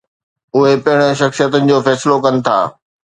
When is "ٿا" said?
2.45-2.57